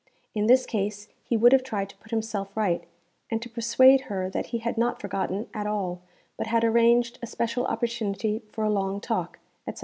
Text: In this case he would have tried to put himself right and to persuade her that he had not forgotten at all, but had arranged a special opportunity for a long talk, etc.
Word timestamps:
In 0.33 0.47
this 0.47 0.65
case 0.65 1.09
he 1.23 1.37
would 1.37 1.51
have 1.51 1.61
tried 1.61 1.87
to 1.89 1.97
put 1.97 2.09
himself 2.09 2.57
right 2.57 2.85
and 3.29 3.39
to 3.39 3.47
persuade 3.47 4.01
her 4.09 4.31
that 4.31 4.47
he 4.47 4.57
had 4.57 4.75
not 4.75 4.99
forgotten 4.99 5.47
at 5.53 5.67
all, 5.67 6.01
but 6.37 6.47
had 6.47 6.63
arranged 6.63 7.19
a 7.21 7.27
special 7.27 7.67
opportunity 7.67 8.41
for 8.51 8.63
a 8.63 8.71
long 8.71 8.99
talk, 8.99 9.37
etc. 9.67 9.79